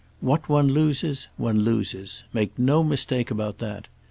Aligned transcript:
What 0.19 0.49
one 0.49 0.67
loses 0.69 1.27
one 1.37 1.59
loses; 1.59 2.23
make 2.33 2.57
no 2.57 2.83
mistake 2.83 3.29
about 3.29 3.59
that. 3.59 3.87